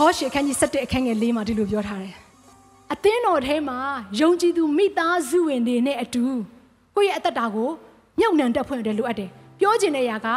[0.00, 2.14] ဟောရှေခန်းကြီး7အခန်းငယ်၄မှာဒီလိုပြောထားတယ်။
[2.92, 3.78] အသင်းတော်ထဲမှာ
[4.20, 6.24] ယုံကြည်သူမိသားစုဝင်တွေနဲ့အတူ
[6.96, 7.70] ကိုယ့်ရဲ့အသက်တာကို
[8.20, 9.30] မြုပ်နှံတက်ဖွင့်တယ်လို့အပ်တယ်။
[9.60, 10.28] ပြောချင်တဲ့ຢာက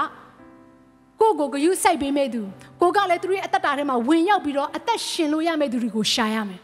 [1.19, 2.41] ကိုယ့်ကိုယ်ဂရုစိုက်ပေးမဲ့သူ
[2.81, 6.61] ကိုကလည်းသူတို့ရဲ့အသက်တာထဲမှာဝင်ရောက်ပြီးတော့အသက်ရှင်လို့ရမဲ့သူတွေကိုရှာရမယ်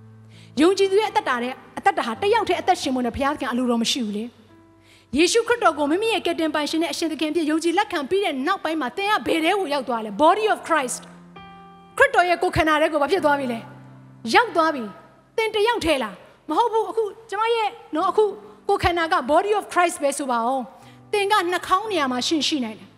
[0.60, 4.24] ။ယုံကြည်သူရဲ့အသက်တာတဲ့အသက်တာဟာတစ်ယောက်တည်းအသက်ရှင်ဖို့နဲ့ဘုရားသခင်အလိုတော်မရှိဘူးလေ။
[5.16, 11.02] ယေရှုခရစ်တော်ကိုမိမိရဲ့ကယ်တင်ပိုင်ရှင်နဲ့အရှင်သခင်ဖြစ်ယုံကြည်လက်ခံပြီးတဲ့နောက်ပိုင်းမှာသင်ကဘယ်ထဲကိုရောက်သွားလဲ body of Christ
[11.98, 13.58] ခရစ်တော်ရဲ့ကိုယ်ခန္ဓာတဲ့ကိုဘာဖြစ်သွားပြီလဲ
[14.34, 14.84] ရောက်သွားပြီ
[15.36, 16.14] သင်တယောက်ထဲလား
[16.48, 18.24] မဟုတ်ဘူးအခုကျမရဲ့နော်အခု
[18.68, 20.64] ကိုယ်ခန္ဓာက body of Christ ပဲဆိုပါအောင်
[21.12, 22.88] သင်ကနှာခေါင်းနေရာမှာရှင်းရှိနိုင်တယ်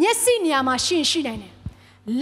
[0.00, 1.52] မျက်စိနေရာမှာရှင်းရှိနိုင်တယ်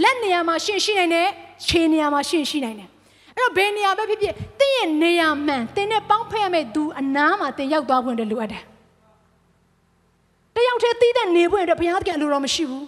[0.02, 1.28] လက်နေရာမှာရှင်းရှိနိုင်တယ်
[1.66, 2.88] ခြေနေရာမှာရှင်းရှိနိုင်တယ်
[3.36, 8.62] အဲ့တော့ဘယ်နေရာပဲဖြစ်ဖြစ်သင်ရဲ့နေရာမှန်သင်နဲ့ပေါင်းဖက်ရမယ့်သူအနားမှာသင်ရောက်သွားခွင့်တည်းလိုအပ်တယ်
[10.54, 12.84] တယောက်တည်းသီးတဲ့နေခွင့်အတွက်ဘုရားသခင်အလိုတော်မရှိဘူး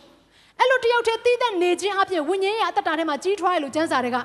[0.63, 4.17] အဲ့လိုတယောက်တည်းသီးတဲ့နေခြင်းအပြင်ဝိညာဉ်ရဲ့အတ္တတာထဲမှာကြီးထွားရလို့ကျမ်းစာတွေက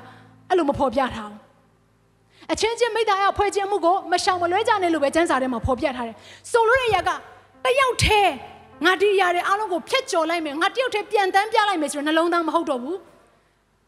[0.49, 1.39] အဲ့လိုမဖော်ပြထားဘူး
[2.53, 6.15] အချင်းချင်းမိသားအဖွဲခြင်းမှုကိုမရှောင်မလွဲကြနဲ့လို့ပဲကျမ်းစာထဲမှာဖော်ပြထားတယ်
[6.51, 7.09] ဆိုလိုတဲ့အရာက
[7.65, 8.33] တယောက်တည်း
[8.85, 12.97] ငါဒီအရာတွေအားလုံးကိုဖျက်ကျော်လိုက်မယ်ငါတယောက်တည်းပြန်တန်းပြလိုက်မယ်ဆိုတော့နှလုံးသားမဟုတ်တော့ဘူး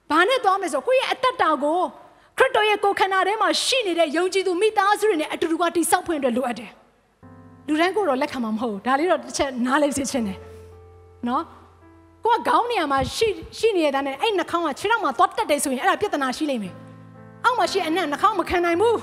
[0.09, 1.79] ဘာနဲ့သွားမယ်ဆိုကိုယ့်ရဲ့အတ္တတာကို
[2.37, 6.71] ခရစ်တော်ရဲ့ကိုယ်ခန္ဓာထဲမှာရှိနေတဲ့ယုံကြည်သူမိသားစုတွေနဲ့အတူတူကတိဆောက်ဖွင့်အတွက်လိုအပ်တယ်
[7.67, 10.39] လူတိုင်းကိုတော့လက်ခံမှာမဟုတ်ဘူးဒါလေးတော့တစ်ချက်နားလေးစစ်ချင်းတယ်
[11.27, 11.43] နော်
[12.28, 16.74] ကိုကခေါင်းနေရာမှာရှိရှိနေတဲ့တန်းနဲ့အဲ့နှာခေါင်းကခြေထောက်မှာသွားတက်တယ်ဆိုရင်အဲ့ဒါပြဿနာရှိလိမ့်မယ်
[17.44, 18.98] အောက်မှာရှိအနက်နှာခေါင်းမခံနိုင်ဘူး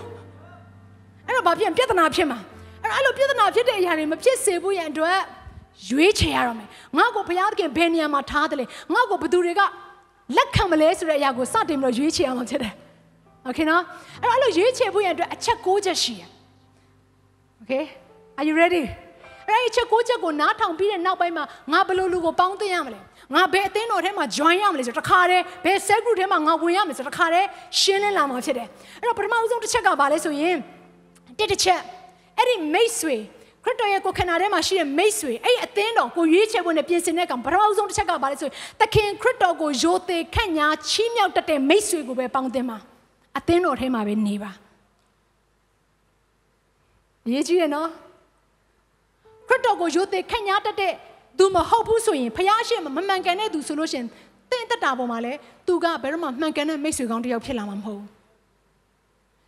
[1.27, 2.39] အဲ့တော့ဘာဖြစ်ပြဿနာဖြစ်မှာ
[2.83, 5.19] အဲ့တော့အဲ့လိုပြဿနာဖြစ်တဲ့အရာတွေမဖြစ်စေဖို့ရန်အတွက်
[5.89, 9.61] ရွေးချယ်ရတော့မယ်ငါ့ကိုဘုရားသခင်ဘယ်နေရာမှာထားတယ်လဲငါ့ကိုဘယ်သူတွေက
[10.37, 12.73] လက်ခံမလဲဆိုတဲ့အရာကိုစတင်ပြီးတော့ရွေးချယ်အောင်ဖြစ်တယ်
[13.45, 13.83] โอเคနော်
[14.21, 16.29] အဲ့တော့အဲ့လိုရွေးချယ်ဖို့ရန်အတွက်အချက်၉ချက်ရှိတယ်
[17.57, 17.73] โอเค
[18.39, 18.83] are you ready
[19.47, 22.99] အဲ့ဒီချက်ကိုချက်ကိုနားထောင်ပြီးတဲ့နောက်ပိုင်းမှာငါဘယ်လိုလူကိုပေါင်းသိရမလဲ
[23.34, 27.46] ငါဘယ်အသင်းတော်ထဲမှာ join ရမလဲဆိုတော့တခါတည်းဘယ် cell group ထဲမှာငါဝင်ရမလဲဆိုတော့တခါတည်း
[27.80, 28.68] ရှင်းလင်းလာမှာဖြစ်တယ်
[29.00, 30.56] အဲ့တော့ပထမဦးဆုံးတစ်ချက်ကဘာလဲဆိုရင်
[31.38, 31.80] တစ်တစ်ချက်
[32.38, 33.16] အဲ့ဒီမိတ်ဆွေ
[33.64, 42.78] ခရစ်တော်ရဲ့ကိုယ်ခန္ဓာထဲမှာရှိတဲ့မိတ်ဆွေအဲ့ဒီအသင်းတော်ကိုရွေးချယ်ဖို့နဲ့ပြင်ဆင်တဲ့ကောင်ပထမဦးဆုံးတစ်ချက်ကဘာလဲဆိုရင်သခင်ခရစ်တော်ကိုယိုသေခန့်ညာချီးမြှောက်တတ်တဲ့မိတ်ဆွေကိုပဲပေါင်းသင်းပါ
[43.38, 44.50] အသင်းတော်ထဲမှာပဲနေပါ
[47.26, 47.88] အရေးကြီးတယ်နော်
[49.48, 50.92] ခရစ်တော်ကိုယိုသေခန့်ညာတတ်တဲ့
[51.38, 54.04] သူမဟုတ်ဘူးဆိုရင်ဖျားရှင်မမှန်ကန်တဲ့သူဆိုလို့ရှင်
[54.50, 55.32] တင့်တက်တာပေါ်မှာလဲ
[55.66, 58.08] သူကဘယ်တော့မှမှန်ကန်တဲ့မိတ်ဆွေကောင်းတစ်ယောက်ဖြစ်လာမှာမဟုတ်ဘူး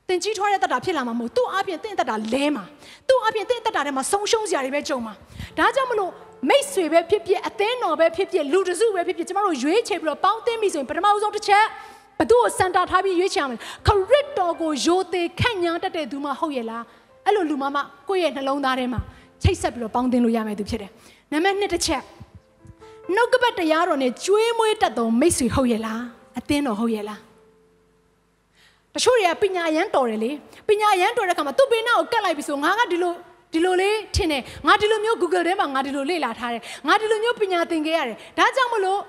[0.09, 2.65] တင်ကြီးထွားတဲ့တက်တာဖြစ်လာမှာမဟုတ်သူ့အပြင်တင့်တက်တာလဲမှာ
[3.09, 5.15] သူ့အပြင်တင့်တက်တာထဲမှာဆုံးရှုံးစရာတွေပဲကြုံမှာ
[5.59, 6.13] ဒါကြောင့်မလို့
[6.49, 11.65] မိတ်ဆွေပဲဖြစ်ဖြစ်အသင်းတော်ပဲဖြစ်ဖြစ်လူတစုပဲဖြစ်ဖြစ်ကျမတို့ရွေးချယ်ပြီးတော့ပေါင်းသင်းပြီဆိုရင်ပထမဦးဆုံးတစ်ချက်
[12.19, 16.85] ဘသူ့ကိုစန်တာထားပြီးရွေးချယ်ရမယ်ခရစ်တော်ကိုယိုသေခန့်ညာတတ်တဲ့သူမှဟုတ်ရဲ့လား
[17.27, 17.77] အဲ့လိုလူမမ
[18.09, 19.01] ကိုယ့်ရဲ့နှလုံးသားထဲမှာ
[19.43, 20.91] ချိတ်ဆက်ပြီးတော့ပေါင်းသင်းလို့ရမယ်သူဖြစ်တယ်
[21.33, 22.03] နံပါတ်2တစ်ချက်
[23.15, 26.03] နှုတ်ကပတ်တရားတော်နဲ့ကျွေးမွေးတတ်သောမိတ်ဆွေဟုတ်ရဲ့လား
[26.39, 27.21] အသင်းတော်ဟုတ်ရဲ့လား
[28.95, 30.31] တချို့တွေကပညာရမ်းတော်တယ်လေ
[30.69, 33.13] ပညာရမ်းတော်တဲ့ခါမှာသူ့ဘေးနားကိုကတ်လိုက်ပြီဆိုငါကဒီလို
[33.53, 39.01] ဒီလိုလေးထင်တယ်ငါဒီလိုမျိုး Google ထဲမှာငါဒီလိုလေ့လာထားတယ်ငါဒီလိုမျိုးပညာသင်ခဲ့ရတယ်ဒါကြောင့်မလို့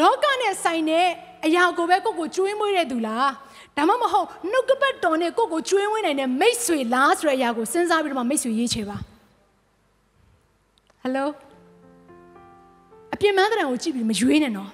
[0.00, 1.06] လောကနဲ့ဆိုင်တဲ့
[1.46, 3.30] အရာကိုပဲကိုကိုကျွေးမွေးတဲ့သူလား
[3.76, 8.96] ဒါမှမဟုတ်နှုတ်ကပတ်တော်နဲ့ကိုကိုကျွေးမွေးနိုင်တဲ့မိတ်ဆွေလားဆိုတဲ့အရာကိုစဉ်းစားပြီးတော့မိတ်ဆွေရေးချေပါ
[11.08, 11.30] ဟယ်လို
[13.14, 14.70] အပြင်းမန်းတဲ့ကိုကြည့်ပြီးမရွေးနဲ့နော်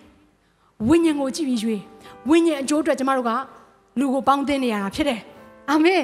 [0.88, 1.82] ဝိညာဉ်ကိုကြည့်ပြီးရွေး
[2.28, 3.30] ဝိညာဉ်အကျိုးအတွက်ကျမတို့က
[3.98, 5.20] လူကိုပေါင်းသင်းနေရတာဖြစ်တယ်
[5.70, 6.02] အာမင်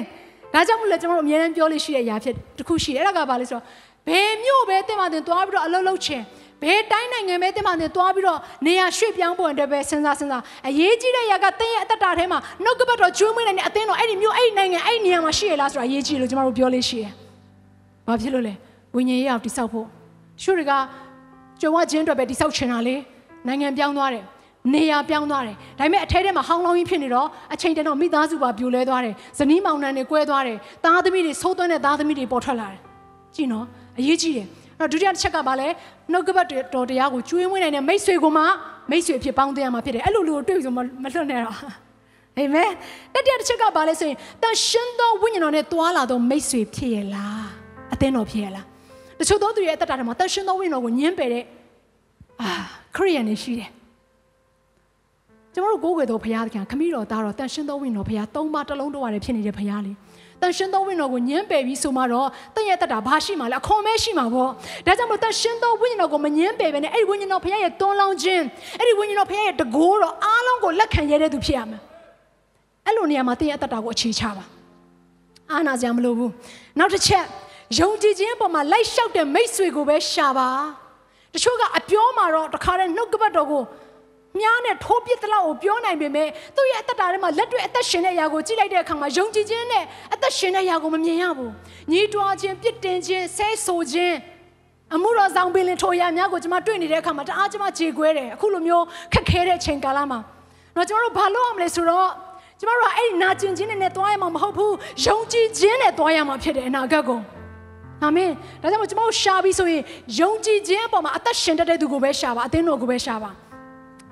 [0.53, 3.63] ဒါကြောင့်မို့လဲကျမတို့အများအားပြောလို့ရှိတဲ့အရာဖြစ်တစ်ခုရှိတယ်အဲ့ဒါကဘာလဲဆိုတော့
[4.07, 6.21] ဘယ်မြို့ပဲတင်ပါတင်သွားပြီးတော့အလုပ်လုပ်ချင်
[6.61, 17.11] ဘယ်တိုင်းနိုင်ငံပဲတင်ပါတင်သွားပြီးတော့နေရာရွှေ့ပြောင်းဖို့အတွက်ပဲစဉ်းစားစဉ်းစားအရေးကြီးတဲ့ຢာကတင်းရဲ့အသက်တာထဲမှာနှုတ်ကပတ်တော်ကျွေးမွေးနိုင်တဲ့အသင်းတော်အဲ့ဒီမြို့အဲ့ဒီနိုင်ငံအဲ့ဒီနေရာမှာရှိရလားဆိုတာအရေးကြီးလို့ကျမတို့ပြောလို့ရှိတယ်
[18.07, 18.53] ဘာဖြစ်လို့လဲ
[18.95, 19.87] ဝိညာဉ်ရေးအောင်တိဆောက်ဖို့
[20.43, 20.73] ရှုတွေက
[21.61, 22.95] ကြုံဝချင်းအတွက်ပဲတိဆောက်ချင်တာလေ
[23.47, 24.25] နိုင်ငံပြောင်းသွားတယ်
[24.73, 32.79] နေရာပြောင်းသွားတယ်ဒါပေမဲ့အထဲထဲမှာဟောင်းလောင်းကြီးဖြစ်နေတော့အချိန်တန်တော့မိသားစုပါပြိုလဲသွားတယ်ဇနီးမောင်နှံတွေကွဲသွားတယ်သားသမီးတွေဆိုးသွန်းတဲ့သားသမီးတွေပေါ်ထွက်လာတယ်
[33.35, 33.65] ကြည့်နော်
[33.99, 34.47] အရေးကြီးတယ်
[34.79, 35.67] အဲ့တော့ဒုတိယတစ်ချက်ကဘာလဲ
[36.11, 38.43] နှုတ်ကပတ်တော်တရားကိုကျွေးမွေးနိုင်တဲ့မိတ်ဆွေကိုမှ
[38.89, 40.79] မိတ်ဆွေဖြစ်ပေါင်းတင်ရမှာဖြစ်တယ်အဲ့လိုလူကိုတွေ့ဆိုမ
[41.13, 41.69] လွတ်နဲ့တော့အာ
[42.35, 42.71] မင်
[43.13, 47.47] တတိယတစ်ချက်ကဘာလဲဆိုရင်တန်ရှင်းသောဝိညာဉ်တော်နဲ့တွာလာသောမိတ်ဆွေဖြစ်ရလား
[47.93, 48.70] အသင်းတော်ဖြစ်ရလား
[49.21, 51.43] တချို့သောသူရဲ့အသက်တာထဲမှာတန်ရှင်းသောဝိညာဉ်တော်ကိုညှင်းပယ်တဲ့
[52.41, 52.51] အာ
[52.95, 53.69] ခရိယန်နေရှိတယ်
[55.53, 59.91] ကျွန်တော်တို့ကိုးကွယ်တော်ဘုရားသခင်ခမည်းတော်သားတော်တန်ရှင်းသောဝိညာဉ်တော်ဘုရားသုံးပါးတစ်လုံးတစ်ဝါတည်းဖြစ်နေတဲ့ဘုရားလေ
[60.41, 64.49] တန်ရှင်းသောဝိညာဉ်တော်ကိုညှင်းပယ်ပြီးဆိုမှတော့တင့်ရဲ့တက်တာဘာရှိမှလဲအခွန်မဲရှိမှာပေါ့
[64.85, 68.43] ဒါကြောင့်မို့တန်ရှင်းသောဝိညာဉ်တော်ကိုမညှင်းပယ်ပဲနဲ့အဲ့ဒီဝိညာဉ်တော်ဘုရားရဲ့တွန်းလောင်းခြင်း
[68.79, 71.81] အဲ့ဒီဝိညာဉ်တော်ဘုရားရဲ့တကိုးတော်အားလုံးကိုလက်ခံရတဲ့သူဖြစ်ရမယ်
[72.85, 74.45] အဲ့လိုနေရာမှာတင့်ရဲ့တက်တာကိုအခြေချပါ
[75.51, 76.31] အာနာစရာမလိုဘူး
[76.79, 77.25] နောက်တစ်ချက်
[77.79, 80.49] ယုံကြည်ခြင်းအပေါ်မှာလိုက်လျှောက်တဲ့မိတ်ဆွေကိုပဲရှာပါ
[81.33, 83.63] တချို့ကအပြောမှာတော့တခါတည်းနှုတ်ကပတ်တော်ကို
[84.39, 89.83] မြားနဲ့ထိုးပစ်တလောက်ကိုပြောနိုင်ပေမဲ့သူ့ရဲ့အသက်တာထဲမှာလက်တွေ့အသက်ရှင်တဲ့အရာကိုကြည့်လိုက်တဲ့အခါမှာယုံကြည်ခြင်းနဲ့
[90.13, 91.51] အသက်ရှင်တဲ့အရာကိုမမြင်ရဘူး။
[91.91, 94.15] ညီးတွားခြင်းပြစ်တင်ခြင်းဆဲဆိုခြင်း
[94.95, 100.19] အမှုတော်ဆောင်ပင်လင်ထိုရများကိုကျွန်မတွေ့နေတဲ့အခါမှာတအားကျွန်မကြေကွဲတယ်အခုလိုမျိုးခက်ခဲတဲ့အချိန်ကာလမှာ
[100.75, 102.09] တော့ကျွန်တော်တို့ဘာလုပ်အောင်လဲဆိုတော့
[102.59, 104.73] ကျွန်တော်တို့ကအဲ့ဒီနာကျင်ခြင်းနဲ့တွားရမှာမဟုတ်ဘူး
[105.05, 107.19] ယုံကြည်ခြင်းနဲ့တွားရမှာဖြစ်တယ်အနာဂတ်ကို
[108.03, 108.29] အာမင်
[108.61, 109.81] ဒါကြောင့်မို့ကျွန်တော်ရှာပြီးဆိုရင်
[110.19, 113.31] ယုံကြည်ခြင်းအပေါ်မှာအသက်ရှင်တတ်တဲ့သူကိုပဲရှာပါအသင်းတော်ကိုပဲရှာပါ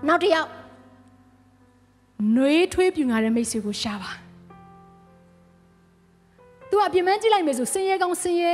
[0.08, 0.50] နောက်တစ်ယောက်
[2.36, 4.12] နှွေးထွေးပြူငါတဲ့မိတ်ဆွေကိုရှာပါ
[6.70, 8.54] သူကအပြင်မကြည့်လိုက်မယ်ဆိုစင်ရဲကောင်းစင်ရဲ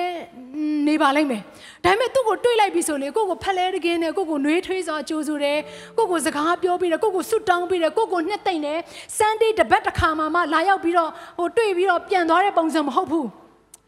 [0.88, 1.42] နေပါလိမ့်မယ်
[1.84, 5.60] ဒါပေမဲ့သူ့ကိုတွေးလိုက်ပြီဆိုလေကိုကိုဖက်လဲတကင်းနဲ့ကိုကိုနှွေးထွေးစွာကြိုးဆိုတယ်
[5.98, 8.80] ကိုကိုစကားပြောပြီးတယ်ကိုကိုဆွတ်တောင်းပြီးတယ်ကိုကိုနှစ်သိမ့်တယ်
[9.18, 13.28] စန်ဒေးတပတ်တစ်ခါမှမှလာရောက်ပြီးတော့ဟိုတွေ့ပြီးတော့ပြန်သွားတဲ့ပုံစံမဟုတ်ဘူး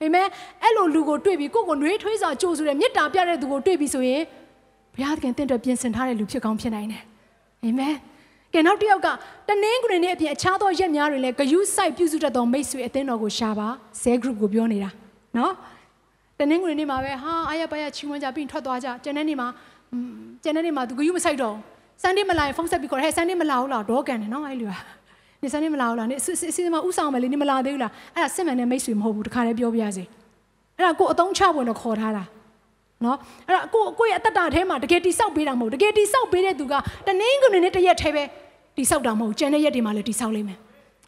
[0.01, 0.27] အာမင်
[0.63, 4.21] အဲ့လိုလူကိုတွေ့ပြီးကိုကိုနှွေးထွေးစွာကြိုးဆိုတယ်မေတ္တာပြတဲ့သူကိုတွေ့ပြီးဆိုရင်
[4.95, 7.03] ဘုရားသခင်တင့်အတွက်ပြင်ဆင်ထားတဲ့လူဖြစ်ကောင်းဖြစ်နိုင်တယ်
[7.63, 7.95] အာမင်
[8.53, 9.07] ကဲနောက်တစ်ယောက်က
[9.47, 13.67] တနင်းကုနေနဲ့အပြင်အခြားသောရက်များတွေလည်းဂယုစိုက်ပြုစုတတ်သောမိတ်ဆွေအသင်းတော်ကိုရှာပါ
[14.01, 14.89] ဇဲ group ကိုပြောနေတာ
[15.37, 15.53] နော်
[16.39, 19.47] တနင်းကုနေနေ့မှာပဲဟာအားရပါရချီးမွမ်းကြပြီးထွက်သွားကြကျန်တဲ့နေ့မှာ
[20.43, 21.55] ကျန်တဲ့နေ့မှာသူဂယုမဆိုင်တော့
[22.01, 24.71] စန်ဒေးမလာရင်ဖုန်းဆက်ပြီးခေါ်ဟဲ့စန်ဒေးမလာဘူးလားဒေါကန်တယ်နော်အဲ့လို
[25.41, 26.23] နေစန်ဒေးမလာဘူးလားနေအ
[26.55, 30.03] စီအမဥဆောင်မယ်လေနေမလာသေးဘူးလားအဲ့ဒါစစ်မှန်တဲ့မိတ်ဆွေမဟုတ်ဘူးတခါတည်းပြောပြရစီ
[30.77, 32.23] အဲ့ဒါကိုအတုံးချဝင်တော့ခေါ်ထားတာ
[33.05, 33.17] နော်
[33.47, 36.73] အဲ့ဒါကိုကိုရဲ့အတ္တထဲမှာတကယ်တိဆောက်ပေးတာမဟုတ်တကယ်တိဆောက်ပေးတဲ့သူက
[37.07, 38.23] တနင်းကနေနဲ့တရက်ထဲပဲ
[38.77, 40.59] တိဆောက်တာမဟုတ်ကျန်တဲ့ရက်တွေမှာလည်းတိဆောက်လိမ့်မယ်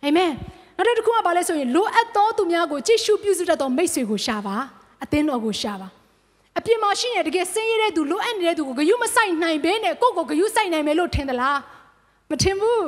[0.03, 0.31] အာမင်
[0.75, 4.55] နောက်တစ်ခုကဘာလဲဆိုရင်လိုအပ်သောသူများကိုကြည့်ရှုပြုစုတတ်သောမိတ်ဆွေကိုရှာပါ
[5.03, 5.87] အသင်းတော်ကိုရှာပါ
[6.57, 11.57] အပြင်မှာရှိရင်တကယ်ဆင်းရဲတဲ့သူလိုအပ်နေတဲ့သူကိုဂယုမဆိုင်နိုင်ဘဲနဲ့ကိုယ့်ကိုဂယုဆိုင်နိုင်မယ်လို့ထင်သလား
[12.29, 12.83] မထင်ဘူး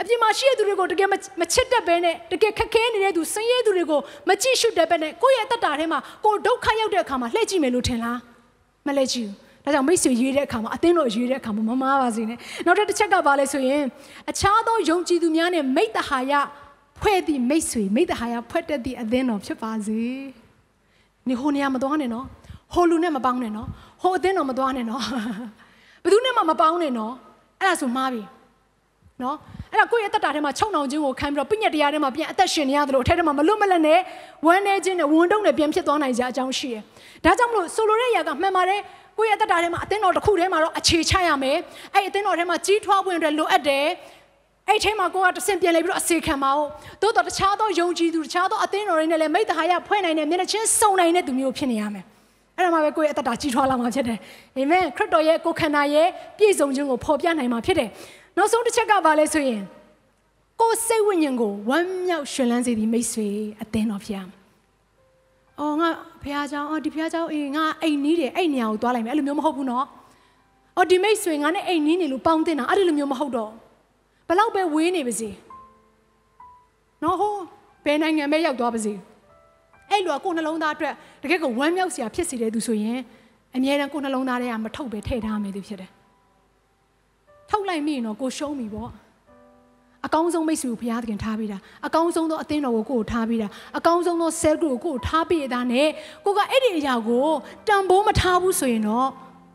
[0.00, 1.08] အပြင်မှာရှိတဲ့သူတွေကိုတကယ်
[1.40, 8.18] မချစ်တတ်ဘဲနဲ့တကယ်ခက်ခဲနေတဲ့သူဆင်းရဲသူတွေကိုမကြည့်ရှုတတ်ဘဲနဲ့ကိုယ့်ရဲ့အတ္တထဲမှာကိုယ်ဒုက္ခရောက်တဲ့အခါမှာလှည့်ကြည့်မယ်လို့ထင်လား
[8.86, 13.82] မလှည့်ကြည့်ဘူးဒါကြောင့်မိတ်ဆွေရွေးတဲ့အခါမှာအသင်းတော်ရွေးတဲ့အခါမှာမမားပါစေနဲ့နောက်တစ်ချက်ကဘာလဲဆိုရင်
[14.30, 16.32] အခြားသောယုံကြည်သူများနဲ့မိတ္တဟာယ
[17.00, 20.00] ဖွဲ့သည့်မိတ်ဆွေမိတ္တဟာယဖွဲ့တတ်သည့်အသင်းတော်ဖြစ်ပါစေ
[21.28, 22.26] နေဟိုနေရာမသွားနဲ့နော်
[22.72, 23.68] ဟိုလူနဲ့မပေါင်းနဲ့နော်
[24.02, 25.02] ဟိုအသင်းတော်မသွားနဲ့နော်
[26.02, 27.12] ဘယ်သူနဲ့မှမပေါင်းနဲ့နော်
[27.60, 28.22] အဲ့ဒါဆိုမှားပြီ
[29.24, 29.36] နော်
[29.72, 34.00] အဲ့ဒါကိုယ့်ရဲ့အသက်တာထဲမှာခြုံနှောင်ခြင်းကိုခံပြီးတော့ပြညတ်တရားထဲမှာပြန်အသက်ရှင်နေရတယ်လို့အထက်ထဲမှာမလွတ်မလပ်နဲ့
[34.46, 36.82] ဝမ်းနေခြင်းနဲ့ဝန်တုံးနဲ့ပြန်ဖြစ်သွားနိုင်ကြအကြောင်းရှိတယ်။
[37.24, 38.80] ဒါကြောင့်မလို့ဆိုလိုတဲ့အရာကမှန်ပါတယ်
[39.18, 41.56] ကိုယ့်ရဲ့အသက်တာထဲမှာအသင်းတော်တစ်ခုထဲမှာတော့အခြေချရမယ်။
[41.94, 43.86] အဲ့အသင်းတော်ထဲမှာကြီးထွားဖို့အတွက်လိုအပ်တယ်။
[44.68, 46.66] အဲ့ထဲမှာကိုကတဆင်ပြန်လဲပြီးတော့အစေခံပါဦး။
[47.02, 52.04] သို့တော်တခြားသောယုံကြည်သူတခြားသောအသင်းတော်တွေနဲ့လည်းမိတ္တဟာယဖွဲ့နိုင်တဲ့မျက်နှာချင်းစုံနိုင်တဲ့သူမျိုးဖြစ်နေရမယ်။
[52.56, 54.18] အဲ့ဒါမှပဲကိုယ့်ရဲ့အသက်တာကြီးထွားလာမှာဖြစ်တယ်။
[54.56, 56.08] အာမင်ခရစ်တော်ရဲ့ကိုယ်ခန္ဓာရဲ့
[56.38, 57.88] ပြည့်စုံခြင်းကိုဖော်ပြနိုင်မှာဖြစ်တယ်။
[58.37, 59.61] နောက်ဆုံးတစ်ချက်ကဘာလဲဆိုရင်
[60.61, 63.27] ကိုယ်စိတ်ဝိညာဉ်ကိုဝမ်းမြောက်ရှင်လန်းစေသည်မိတ်ဆွေ
[63.61, 64.35] အသင်းတော်ဖြစ်ရမယ်။
[65.59, 65.89] အော်ငါ
[66.21, 69.85] ဖះเจ้าအော်ဒီဖះเจ้าအေးငါအိမ်နီးတယ်အဲ့နေရာကိုသွားလိုက်မယ်အဲ့လိုမျိုးမဟုတ်ဘူးနော်။
[70.77, 73.51] အော်ဒီမိတ်ဆွေငါနဲ့အိမ်နီးနေလို့ပေါင်းတင်တာအဲ့ဒီလိုမျိုးမဟုတ်တော့
[74.27, 75.29] ဘလောက်ပဲဝေးနေပါစေ။
[77.03, 77.33] နော်ဟို
[77.85, 78.93] ဘယ်နိုင်ငံပဲရောက်သွားပါစေ။
[79.91, 82.99] အဲ့လိုကကိုယ်နှလုံးသားအတွက်တကယ်ကိုဝမ်းမြောက်စရာဖြစ်စေတဲ့သူဆိုရင်
[83.55, 85.89] အမြဲတမ်းကိုယ်နှလုံးသားထဲကမထုတ်ပဲထည့်ထားမယ်သူဖြစ်တယ်။
[87.52, 88.90] ထုတ်လိုက်မိရင်တော့ကိုရှုံးပြီပေါ့။
[90.06, 95.88] အကောင်းဆုံးမိတ်ဆွေကိုဘုရားသခင်ထားပေးတာအကောင်းဆုံးသောအသင်းတော်ကိုကိုယ်ကိုထားပေးတာအကောင်းဆုံးသော cell group ကိုကိုယ်ကိုထားပေးတာနဲ့
[96.24, 97.26] ကိုကအဲ့ဒီအရာကို
[97.68, 99.08] တန်ဖိုးမထားဘူးဆိုရင်တော့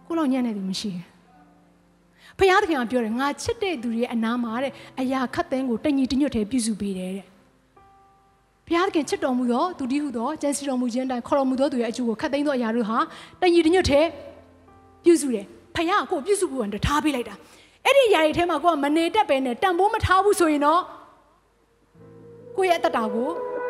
[0.08, 7.26] ကိုလောက်ညံ့နေတယ်မရှိဘူးဘုရားသခင်ကပြောတယ်ငါချစ်တဲ့သူတွေရဲ့အနာမှာတဲ့အရာခတ်သိမ်းကိုတညီတညွတ်တည်းပြုစုပေးတယ်တဲ့
[8.68, 12.98] ဘုရားသခင်ချစ်တော်မူသောသူတည်းဟုသောကျန်စီတော်မူခြင်းတိုင်းခေါ်တော်မူသောသူရဲ့အကျိုးကိုခတ်သိမ်းသောအရာတို့ဟာ
[13.42, 14.08] တညီတညွတ်တည်း
[15.04, 17.36] ပြုစုတယ်ဖခင်ကကိုပြုစုဖို့အတွက်ထားပေးလိုက်တာ
[17.88, 20.82] အဲ့ဒီຢာတွေထဲမှာကိုကမနေတတ်ပဲနဲ့တန်ဖိုးမထားဘူးဆိုရင်တော့
[22.56, 23.30] ကိုရဲ့အတ္တတာကို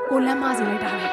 [0.10, 1.06] ကိုလမ်းမစေလိုက်တာပဲ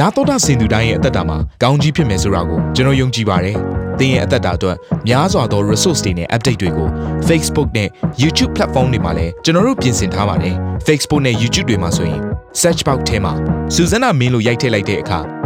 [0.00, 3.56] နာတော်တာစင်သူတိုင်းရဲ့အသက်တာမှာကောင်းကြီးဖြစ်မယ်ဆိုတာကိုကျွန်တော်ယုံကြည်ပါတယ်။
[3.98, 4.76] သင်ရဲ့အသက်တာအတွက်
[5.08, 6.88] များစွာသော resource တွေနဲ့ update တွေကို
[7.28, 7.88] Facebook နဲ့
[8.22, 10.54] YouTube platform တွေမှာလည်းကျွန်တော်တို့ပြင်ဆင်ထားပါတယ်။
[10.86, 12.20] Facebook နဲ့ YouTube တွေမှာဆိုရင်
[12.60, 13.32] search box ထဲမှာ
[13.74, 15.41] စုစွမ်းနာမင်းလို့ရိုက်ထည့်လိုက်တဲ့အခါ